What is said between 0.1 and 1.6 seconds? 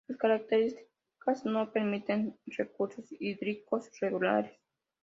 características